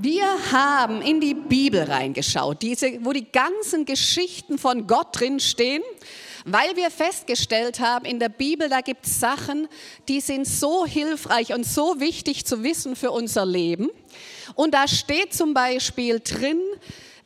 [0.00, 5.82] Wir haben in die Bibel reingeschaut, diese, wo die ganzen Geschichten von Gott drinstehen,
[6.44, 9.66] weil wir festgestellt haben, in der Bibel, da gibt es Sachen,
[10.06, 13.90] die sind so hilfreich und so wichtig zu wissen für unser Leben.
[14.54, 16.60] Und da steht zum Beispiel drin,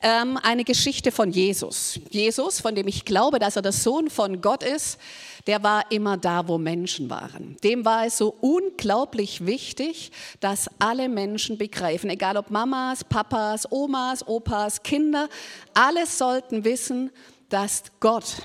[0.03, 2.01] ähm, eine Geschichte von Jesus.
[2.11, 4.99] Jesus, von dem ich glaube, dass er der Sohn von Gott ist,
[5.47, 7.57] der war immer da, wo Menschen waren.
[7.65, 14.27] Dem war es so unglaublich wichtig, dass alle Menschen begreifen, egal ob Mamas, Papas, Omas,
[14.27, 15.29] Opas, Kinder,
[15.75, 17.11] alle sollten wissen,
[17.49, 18.37] dass Gott,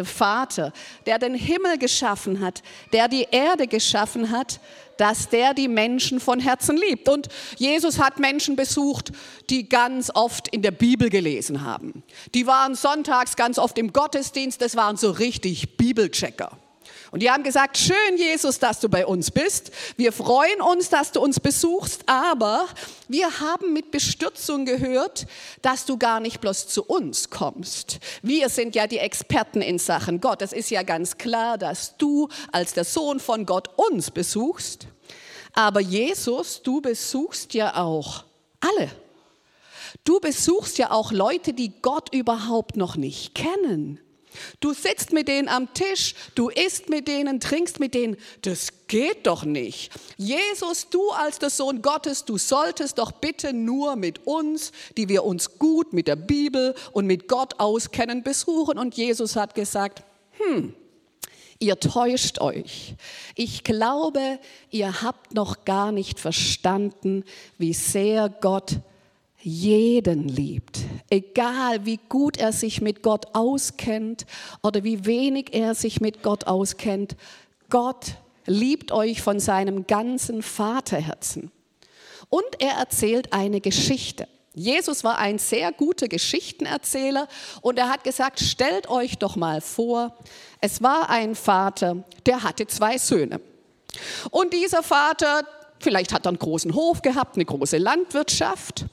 [0.00, 0.72] der Vater,
[1.06, 4.60] der den Himmel geschaffen hat, der die Erde geschaffen hat,
[4.96, 7.08] dass der die Menschen von Herzen liebt.
[7.08, 9.12] Und Jesus hat Menschen besucht,
[9.48, 12.02] die ganz oft in der Bibel gelesen haben.
[12.34, 16.50] Die waren sonntags ganz oft im Gottesdienst, das waren so richtig Bibelchecker.
[17.10, 19.72] Und die haben gesagt, schön Jesus, dass du bei uns bist.
[19.96, 22.68] Wir freuen uns, dass du uns besuchst, aber
[23.08, 25.26] wir haben mit Bestürzung gehört,
[25.60, 27.98] dass du gar nicht bloß zu uns kommst.
[28.22, 30.40] Wir sind ja die Experten in Sachen Gott.
[30.40, 34.86] Es ist ja ganz klar, dass du als der Sohn von Gott uns besuchst.
[35.52, 38.24] Aber Jesus, du besuchst ja auch
[38.60, 38.88] alle.
[40.04, 44.00] Du besuchst ja auch Leute, die Gott überhaupt noch nicht kennen.
[44.60, 48.16] Du sitzt mit denen am Tisch, du isst mit denen, trinkst mit denen.
[48.42, 49.92] Das geht doch nicht.
[50.16, 55.24] Jesus, du als der Sohn Gottes, du solltest doch bitte nur mit uns, die wir
[55.24, 58.78] uns gut mit der Bibel und mit Gott auskennen, besuchen.
[58.78, 60.74] Und Jesus hat gesagt, hm,
[61.58, 62.94] ihr täuscht euch.
[63.36, 64.38] Ich glaube,
[64.70, 67.24] ihr habt noch gar nicht verstanden,
[67.58, 68.80] wie sehr Gott
[69.42, 74.26] jeden liebt, egal wie gut er sich mit Gott auskennt
[74.62, 77.16] oder wie wenig er sich mit Gott auskennt.
[77.70, 78.16] Gott
[78.46, 81.50] liebt euch von seinem ganzen Vaterherzen.
[82.28, 84.28] Und er erzählt eine Geschichte.
[84.54, 87.28] Jesus war ein sehr guter Geschichtenerzähler
[87.62, 90.16] und er hat gesagt, stellt euch doch mal vor,
[90.60, 93.40] es war ein Vater, der hatte zwei Söhne.
[94.30, 95.44] Und dieser Vater,
[95.78, 98.86] vielleicht hat er einen großen Hof gehabt, eine große Landwirtschaft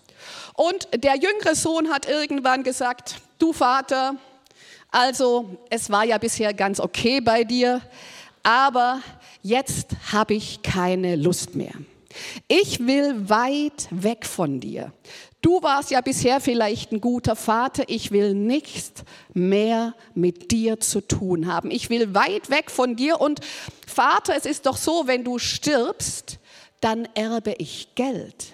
[0.57, 4.15] und der jüngere Sohn hat irgendwann gesagt, du Vater,
[4.89, 7.79] also es war ja bisher ganz okay bei dir,
[8.41, 9.01] aber
[9.43, 11.73] jetzt habe ich keine Lust mehr.
[12.47, 14.91] Ich will weit weg von dir.
[15.43, 17.83] Du warst ja bisher vielleicht ein guter Vater.
[17.85, 19.03] Ich will nichts
[19.35, 21.69] mehr mit dir zu tun haben.
[21.69, 23.21] Ich will weit weg von dir.
[23.21, 23.41] Und
[23.85, 26.39] Vater, es ist doch so, wenn du stirbst,
[26.81, 28.53] dann erbe ich Geld.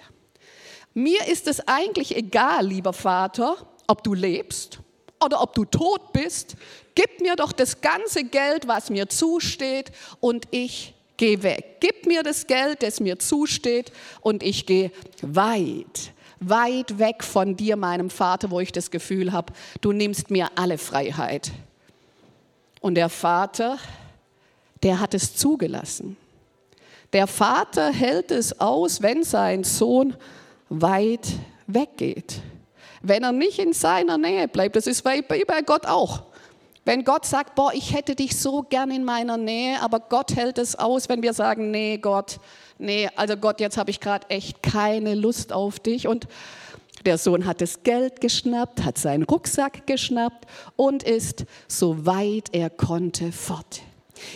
[0.94, 3.56] Mir ist es eigentlich egal, lieber Vater,
[3.88, 4.78] ob du lebst
[5.22, 6.56] oder ob du tot bist.
[6.94, 9.90] Gib mir doch das ganze Geld, was mir zusteht,
[10.20, 11.78] und ich gehe weg.
[11.80, 17.76] Gib mir das Geld, das mir zusteht, und ich gehe weit, weit weg von dir,
[17.76, 21.50] meinem Vater, wo ich das Gefühl habe, du nimmst mir alle Freiheit.
[22.80, 23.78] Und der Vater,
[24.84, 26.16] der hat es zugelassen.
[27.12, 30.14] Der Vater hält es aus, wenn sein Sohn
[30.68, 31.28] weit
[31.66, 32.40] weggeht.
[33.02, 36.22] Wenn er nicht in seiner Nähe bleibt, das ist bei, bei Gott auch.
[36.86, 40.58] Wenn Gott sagt, boah, ich hätte dich so gern in meiner Nähe, aber Gott hält
[40.58, 42.40] es aus, wenn wir sagen, nee, Gott,
[42.78, 46.06] nee, also Gott, jetzt habe ich gerade echt keine Lust auf dich.
[46.06, 46.28] Und
[47.06, 52.68] der Sohn hat das Geld geschnappt, hat seinen Rucksack geschnappt und ist, so weit er
[52.68, 53.80] konnte, fort.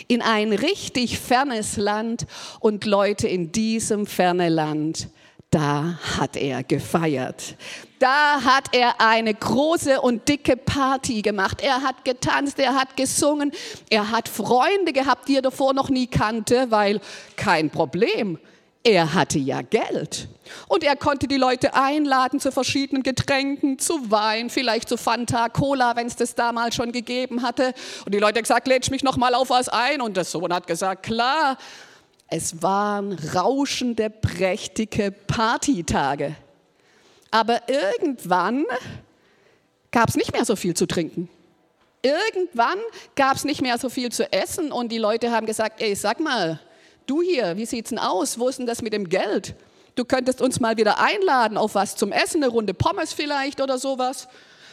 [0.06, 2.26] In ein richtig fernes Land
[2.60, 5.08] und Leute in diesem ferne Land
[5.50, 7.56] da hat er gefeiert.
[7.98, 11.60] Da hat er eine große und dicke Party gemacht.
[11.62, 13.52] Er hat getanzt, er hat gesungen,
[13.90, 17.00] er hat Freunde gehabt, die er davor noch nie kannte, weil
[17.36, 18.38] kein Problem.
[18.84, 20.28] Er hatte ja Geld.
[20.68, 25.96] Und er konnte die Leute einladen zu verschiedenen Getränken, zu Wein, vielleicht zu Fanta, Cola,
[25.96, 27.74] wenn es das damals schon gegeben hatte.
[28.06, 30.00] Und die Leute haben gesagt, lädst mich noch mal auf was ein.
[30.00, 31.58] Und der Sohn hat gesagt, klar.
[32.28, 36.36] Es waren rauschende, prächtige Partytage.
[37.30, 38.66] Aber irgendwann
[39.90, 41.30] gab es nicht mehr so viel zu trinken.
[42.02, 42.78] Irgendwann
[43.16, 46.20] gab es nicht mehr so viel zu essen und die Leute haben gesagt, ey, sag
[46.20, 46.60] mal,
[47.06, 48.38] du hier, wie sieht's denn aus?
[48.38, 49.54] Wo ist denn das mit dem Geld?
[49.94, 53.78] Du könntest uns mal wieder einladen auf was zum Essen, eine Runde Pommes vielleicht oder
[53.78, 54.28] sowas.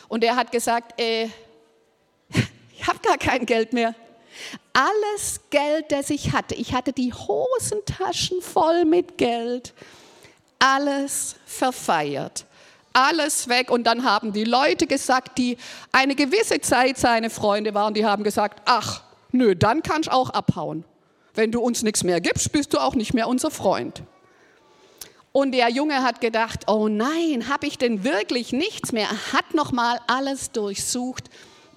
[0.08, 1.32] Und er hat gesagt, ey,
[2.74, 3.96] ich habe gar kein Geld mehr.
[4.74, 9.74] Alles Geld, das ich hatte, ich hatte die Hosentaschen voll mit Geld,
[10.60, 12.46] alles verfeiert,
[12.94, 13.72] alles weg.
[13.72, 15.58] Und dann haben die Leute gesagt, die
[15.92, 20.30] eine gewisse Zeit seine Freunde waren, die haben gesagt, ach, nö, dann kannst du auch
[20.30, 20.84] abhauen.
[21.34, 24.04] Wenn du uns nichts mehr gibst, bist du auch nicht mehr unser Freund.
[25.36, 29.10] Und der Junge hat gedacht, oh nein, habe ich denn wirklich nichts mehr?
[29.10, 31.30] Er hat noch mal alles durchsucht.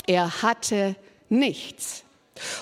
[0.06, 0.94] Er hatte
[1.28, 2.04] nichts.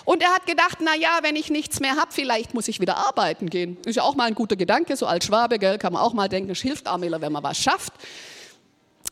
[0.04, 2.96] Und er hat gedacht, na ja, wenn ich nichts mehr habe, vielleicht muss ich wieder
[2.96, 3.76] arbeiten gehen.
[3.84, 6.28] Ist ja auch mal ein guter Gedanke, so als Schwabe, gell, kann man auch mal
[6.28, 7.92] denken, es hilft Armela, wenn man was schafft.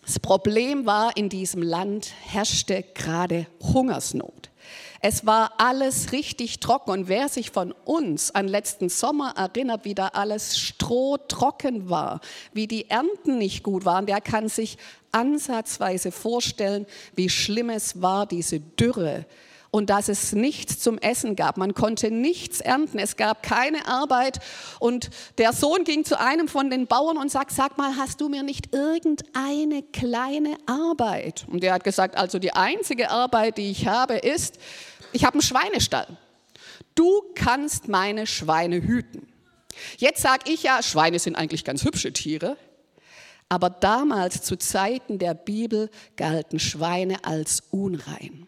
[0.04, 4.50] Das Problem war, in diesem Land herrschte gerade Hungersnot.
[5.00, 9.94] Es war alles richtig trocken und wer sich von uns an letzten Sommer erinnert, wie
[9.94, 12.20] da alles strohtrocken war,
[12.54, 14.78] wie die Ernten nicht gut waren, der kann sich
[15.12, 19.26] ansatzweise vorstellen, wie schlimm es war, diese Dürre,
[19.74, 21.56] und dass es nichts zum Essen gab.
[21.56, 24.38] Man konnte nichts ernten, es gab keine Arbeit.
[24.78, 28.28] Und der Sohn ging zu einem von den Bauern und sagt, sag mal, hast du
[28.28, 31.44] mir nicht irgendeine kleine Arbeit?
[31.50, 34.60] Und der hat gesagt, also die einzige Arbeit, die ich habe, ist,
[35.10, 36.06] ich habe einen Schweinestall.
[36.94, 39.26] Du kannst meine Schweine hüten.
[39.98, 42.56] Jetzt sage ich ja, Schweine sind eigentlich ganz hübsche Tiere.
[43.48, 48.46] Aber damals zu Zeiten der Bibel galten Schweine als unrein.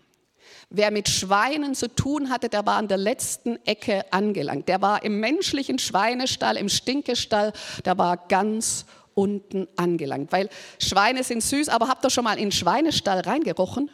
[0.68, 4.68] Wer mit Schweinen zu tun hatte, der war an der letzten Ecke angelangt.
[4.68, 7.52] Der war im menschlichen Schweinestall, im Stinkestall,
[7.84, 8.84] der war ganz
[9.14, 10.32] unten angelangt.
[10.32, 13.90] Weil Schweine sind süß, aber habt ihr schon mal in den Schweinestall reingerochen?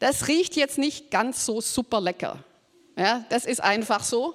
[0.00, 2.38] Das riecht jetzt nicht ganz so super lecker.
[2.96, 4.34] Ja, das ist einfach so.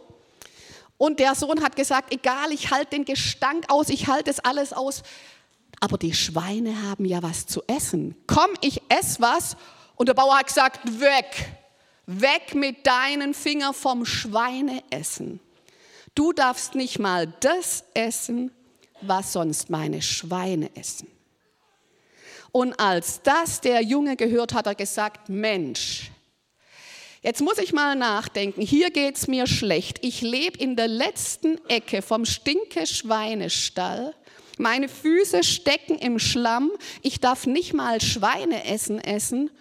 [0.97, 4.73] Und der Sohn hat gesagt, egal, ich halte den Gestank aus, ich halte es alles
[4.73, 5.03] aus.
[5.79, 8.15] Aber die Schweine haben ja was zu essen.
[8.27, 9.55] Komm, ich esse was
[9.99, 11.45] und der Bauer hat gesagt, weg,
[12.05, 15.41] weg mit deinen Fingern vom Schweineessen.
[16.15, 18.51] Du darfst nicht mal das essen,
[19.01, 21.09] was sonst meine Schweine essen.
[22.53, 26.11] Und als das der Junge gehört hat, hat er gesagt, Mensch,
[27.21, 29.99] jetzt muss ich mal nachdenken, hier geht es mir schlecht.
[30.01, 34.15] Ich lebe in der letzten Ecke vom Stinke-Schweinestall.
[34.57, 36.71] Meine Füße stecken im Schlamm.
[37.01, 39.51] Ich darf nicht mal Schweineessen essen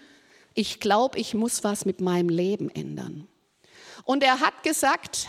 [0.58, 3.28] ich glaube, ich muss was mit meinem Leben ändern.
[4.02, 5.28] Und er hat gesagt,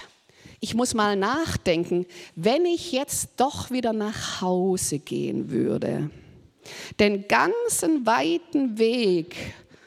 [0.59, 6.09] ich muss mal nachdenken, wenn ich jetzt doch wieder nach Hause gehen würde,
[6.99, 9.35] den ganzen weiten Weg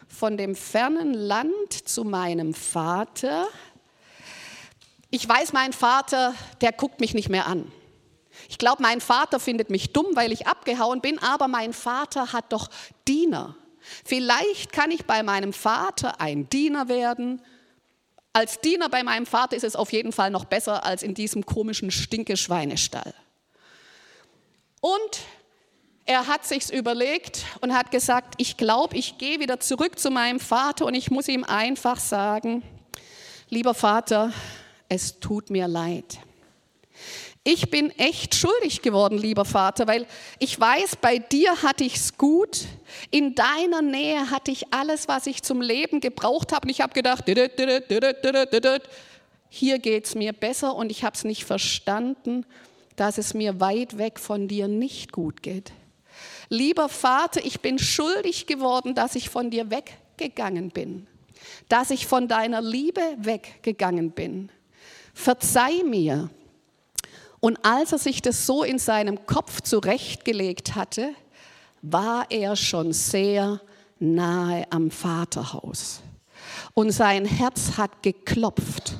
[0.06, 3.48] von dem fernen Land zu meinem Vater,
[5.10, 7.70] ich weiß, mein Vater, der guckt mich nicht mehr an.
[8.48, 12.52] Ich glaube, mein Vater findet mich dumm, weil ich abgehauen bin, aber mein Vater hat
[12.52, 12.70] doch
[13.08, 13.56] Diener.
[14.04, 17.42] Vielleicht kann ich bei meinem Vater ein Diener werden.
[18.32, 21.44] Als Diener bei meinem Vater ist es auf jeden Fall noch besser als in diesem
[21.44, 23.14] komischen Stinke-Schweinestall.
[24.80, 25.20] Und
[26.04, 30.40] er hat sich's überlegt und hat gesagt, ich glaube, ich gehe wieder zurück zu meinem
[30.40, 32.62] Vater und ich muss ihm einfach sagen,
[33.48, 34.32] lieber Vater,
[34.88, 36.18] es tut mir leid.
[37.44, 40.06] Ich bin echt schuldig geworden, lieber Vater, weil
[40.38, 42.66] ich weiß, bei dir hatte ich es gut,
[43.10, 46.92] in deiner Nähe hatte ich alles, was ich zum Leben gebraucht habe und ich habe
[46.92, 47.24] gedacht,
[49.48, 52.46] hier geht es mir besser und ich habe es nicht verstanden,
[52.94, 55.72] dass es mir weit weg von dir nicht gut geht.
[56.48, 61.08] Lieber Vater, ich bin schuldig geworden, dass ich von dir weggegangen bin,
[61.68, 64.48] dass ich von deiner Liebe weggegangen bin.
[65.12, 66.30] Verzeih mir.
[67.44, 71.08] Und als er sich das so in seinem Kopf zurechtgelegt hatte,
[71.82, 73.60] war er schon sehr
[73.98, 76.02] nahe am Vaterhaus.
[76.74, 78.94] Und sein Herz hat geklopft.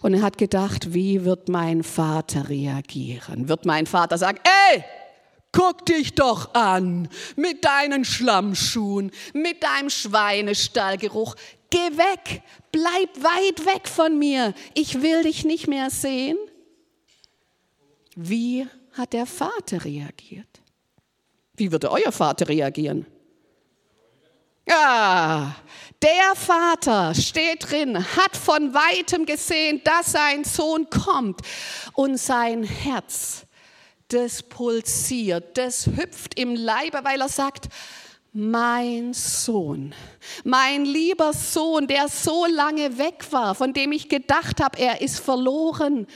[0.00, 3.46] Und er hat gedacht, wie wird mein Vater reagieren?
[3.50, 4.38] Wird mein Vater sagen,
[4.72, 4.82] ey,
[5.52, 11.34] guck dich doch an mit deinen Schlammschuhen, mit deinem Schweinestallgeruch.
[11.68, 12.42] Geh weg,
[12.72, 14.54] bleib weit weg von mir.
[14.72, 16.38] Ich will dich nicht mehr sehen.
[18.16, 20.62] Wie hat der Vater reagiert?
[21.54, 23.06] Wie würde euer Vater reagieren?
[24.66, 25.54] Ja,
[26.02, 31.42] der Vater steht drin, hat von weitem gesehen, dass sein Sohn kommt
[31.92, 33.46] und sein Herz,
[34.08, 37.68] das pulsiert, das hüpft im Leibe, weil er sagt,
[38.32, 39.94] mein Sohn,
[40.42, 45.20] mein lieber Sohn, der so lange weg war, von dem ich gedacht habe, er ist
[45.20, 46.06] verloren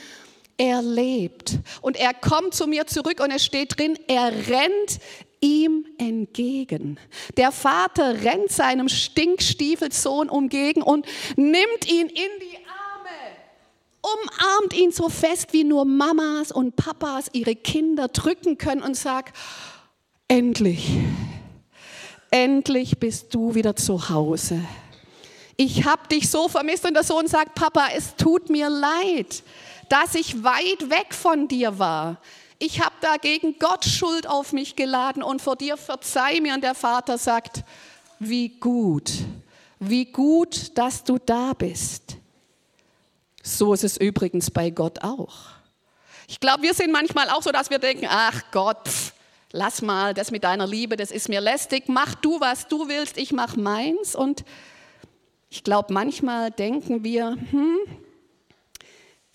[0.60, 1.58] er lebt.
[1.80, 5.00] Und er kommt zu mir zurück und es steht drin, er rennt
[5.40, 7.00] ihm entgegen.
[7.38, 13.38] Der Vater rennt seinem Stinkstiefelsohn umgegen und nimmt ihn in die Arme,
[14.02, 19.34] umarmt ihn so fest, wie nur Mamas und Papas ihre Kinder drücken können und sagt,
[20.28, 20.90] endlich,
[22.30, 24.60] endlich bist du wieder zu Hause.
[25.56, 29.42] Ich habe dich so vermisst und der Sohn sagt, Papa, es tut mir leid
[29.90, 32.22] dass ich weit weg von dir war.
[32.62, 36.54] ich habe da gegen Gott Schuld auf mich geladen und vor dir verzeih mir.
[36.54, 37.64] Und der Vater sagt,
[38.18, 39.10] wie gut,
[39.78, 42.18] wie gut, dass du da bist.
[43.42, 45.36] So ist es übrigens bei Gott auch.
[46.28, 49.14] Ich glaube, wir sind manchmal auch so, dass wir denken, ach Gott, pff,
[49.52, 53.16] lass mal das mit deiner Liebe, das ist mir lästig, mach du, was du willst,
[53.16, 54.14] ich mach meins.
[54.14, 54.44] Und
[55.48, 57.78] ich glaube, manchmal denken wir, hm,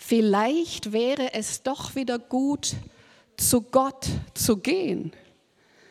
[0.06, 2.74] vielleicht wäre es doch wieder gut,
[3.38, 5.12] zu Gott zu gehen,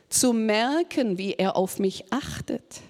[0.08, 2.80] zu merken, wie er auf mich achtet,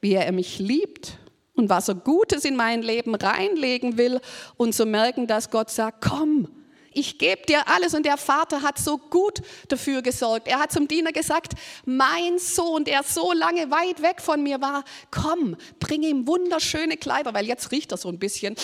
[0.00, 1.18] wie er mich liebt
[1.54, 4.20] und was er Gutes in mein Leben reinlegen will
[4.56, 6.48] und zu merken, dass Gott sagt, komm,
[6.94, 7.94] ich gebe dir alles.
[7.94, 10.46] Und der Vater hat so gut dafür gesorgt.
[10.46, 11.54] Er hat zum Diener gesagt,
[11.84, 17.34] mein Sohn, der so lange weit weg von mir war, komm, bring ihm wunderschöne Kleider,
[17.34, 18.56] weil jetzt riecht er so ein bisschen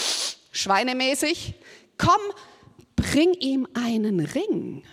[0.53, 1.55] schweinemäßig.
[1.99, 2.21] Komm,
[2.97, 4.85] bring ihm einen Ring.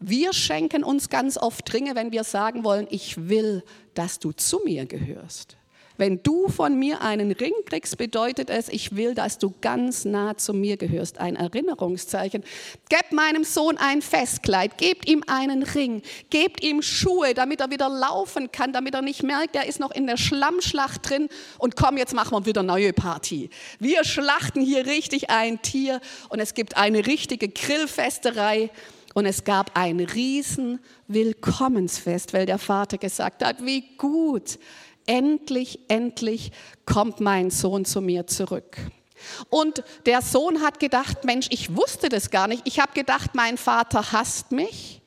[0.00, 3.62] Wir schenken uns ganz oft Ringe, wenn wir sagen wollen, ich will,
[3.94, 5.56] dass du zu mir gehörst.
[5.96, 10.36] Wenn du von mir einen Ring kriegst, bedeutet es, ich will, dass du ganz nah
[10.36, 11.18] zu mir gehörst.
[11.18, 12.42] Ein Erinnerungszeichen.
[12.88, 17.88] Gebt meinem Sohn ein Festkleid, gebt ihm einen Ring, gebt ihm Schuhe, damit er wieder
[17.88, 21.96] laufen kann, damit er nicht merkt, er ist noch in der Schlammschlacht drin und komm,
[21.96, 23.50] jetzt machen wir wieder neue Party.
[23.78, 28.70] Wir schlachten hier richtig ein Tier und es gibt eine richtige Grillfesterei.
[29.14, 34.58] Und es gab ein riesen Willkommensfest, weil der Vater gesagt hat, wie gut,
[35.06, 36.52] endlich, endlich
[36.86, 38.76] kommt mein Sohn zu mir zurück.
[39.50, 42.62] Und der Sohn hat gedacht, Mensch, ich wusste das gar nicht.
[42.66, 45.00] Ich habe gedacht, mein Vater hasst mich.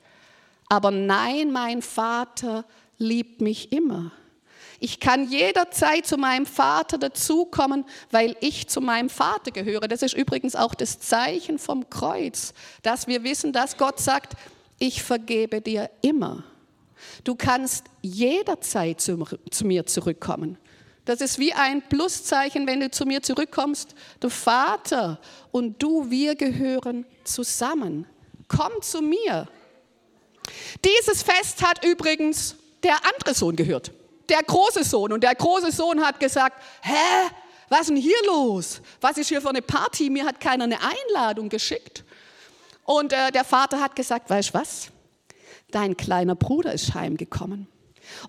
[0.70, 2.66] Aber nein, mein Vater
[2.98, 4.12] liebt mich immer.
[4.80, 9.88] Ich kann jederzeit zu meinem Vater dazukommen, weil ich zu meinem Vater gehöre.
[9.88, 14.34] Das ist übrigens auch das Zeichen vom Kreuz, dass wir wissen, dass Gott sagt,
[14.78, 16.44] ich vergebe dir immer.
[17.24, 20.58] Du kannst jederzeit zu, zu mir zurückkommen.
[21.06, 23.94] Das ist wie ein Pluszeichen, wenn du zu mir zurückkommst.
[24.20, 25.20] Du Vater
[25.52, 28.08] und du, wir gehören zusammen.
[28.48, 29.48] Komm zu mir.
[30.84, 33.92] Dieses Fest hat übrigens der andere Sohn gehört,
[34.30, 35.14] der große Sohn.
[35.14, 37.30] Und der große Sohn hat gesagt, hä,
[37.70, 38.82] was ist denn hier los?
[39.02, 40.10] Was ist hier für eine Party?
[40.10, 42.04] Mir hat keiner eine Einladung geschickt.
[42.84, 44.88] Und äh, der Vater hat gesagt, weißt du was?
[45.76, 47.68] Dein kleiner Bruder ist heimgekommen.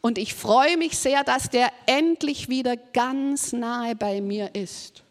[0.01, 5.05] Und ich freue mich sehr, dass der endlich wieder ganz nahe bei mir ist.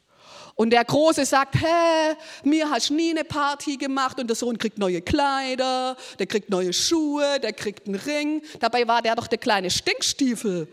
[0.56, 4.78] Und der Große sagt, hä, mir hast nie eine Party gemacht und der Sohn kriegt
[4.78, 8.42] neue Kleider, der kriegt neue Schuhe, der kriegt einen Ring.
[8.60, 10.68] Dabei war der doch der kleine Stinkstiefel.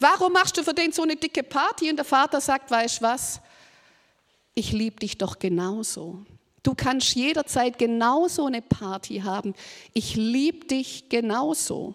[0.00, 1.90] Warum machst du für den so eine dicke Party?
[1.90, 3.40] Und der Vater sagt, weißt was?
[4.54, 6.24] Ich liebe dich doch genauso.
[6.62, 9.54] Du kannst jederzeit genauso eine Party haben.
[9.94, 11.94] Ich liebe dich genauso.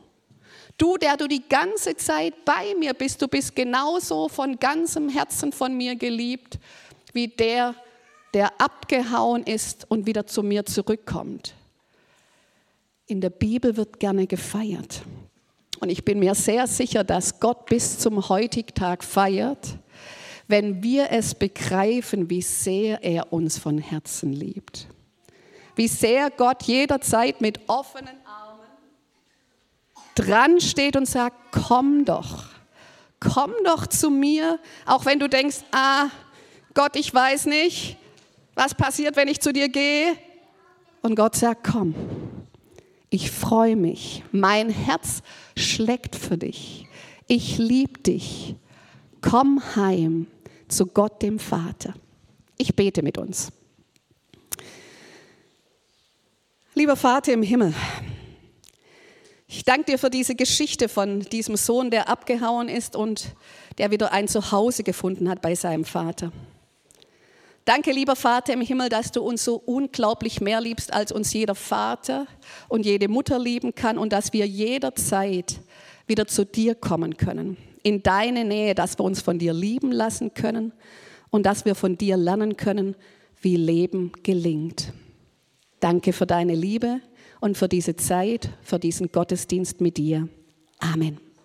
[0.78, 5.54] Du, der du die ganze Zeit bei mir bist, du bist genauso von ganzem Herzen
[5.54, 6.60] von mir geliebt,
[7.14, 7.76] wie der,
[8.34, 11.54] der abgehauen ist und wieder zu mir zurückkommt.
[13.08, 15.04] In der Bibel wird gerne gefeiert.
[15.80, 19.78] Und ich bin mir sehr sicher, dass Gott bis zum heutigen Tag feiert
[20.48, 24.88] wenn wir es begreifen, wie sehr er uns von Herzen liebt.
[25.76, 28.46] Wie sehr Gott jederzeit mit offenen Armen
[30.16, 32.46] dran steht und sagt, komm doch,
[33.20, 36.08] komm doch zu mir, auch wenn du denkst, ah,
[36.74, 37.98] Gott, ich weiß nicht,
[38.54, 40.16] was passiert, wenn ich zu dir gehe.
[41.02, 41.94] Und Gott sagt, komm,
[43.10, 45.22] ich freue mich, mein Herz
[45.58, 46.88] schlägt für dich,
[47.28, 48.56] ich liebe dich,
[49.22, 50.28] komm heim
[50.68, 51.94] zu Gott dem Vater.
[52.58, 53.52] Ich bete mit uns.
[56.74, 57.74] Lieber Vater im Himmel,
[59.48, 63.36] ich danke dir für diese Geschichte von diesem Sohn, der abgehauen ist und
[63.78, 66.32] der wieder ein Zuhause gefunden hat bei seinem Vater.
[67.64, 71.56] Danke, lieber Vater im Himmel, dass du uns so unglaublich mehr liebst, als uns jeder
[71.56, 72.28] Vater
[72.68, 75.62] und jede Mutter lieben kann und dass wir jederzeit
[76.08, 80.34] wieder zu dir kommen können in deine Nähe, dass wir uns von dir lieben lassen
[80.34, 80.74] können
[81.30, 82.96] und dass wir von dir lernen können,
[83.42, 84.92] wie Leben gelingt.
[85.80, 87.00] Danke für deine Liebe
[87.42, 90.28] und für diese Zeit, für diesen Gottesdienst mit dir.
[90.80, 91.25] Amen.